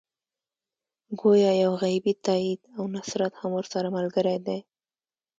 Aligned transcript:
ګویا 1.19 1.51
یو 1.63 1.71
غیبي 1.81 2.13
تایید 2.25 2.61
او 2.77 2.83
نصرت 2.95 3.33
هم 3.39 3.51
ورسره 3.55 3.87
ملګری 3.97 4.37
دی. 4.45 4.59